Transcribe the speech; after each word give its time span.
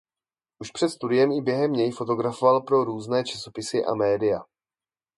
Už 0.59 0.71
před 0.71 0.89
studiem 0.89 1.31
i 1.31 1.41
během 1.41 1.73
něj 1.73 1.91
fotografoval 1.91 2.61
pro 2.61 2.83
různé 2.83 3.23
časopisy 3.23 3.77
a 3.87 3.95
média. 3.95 4.43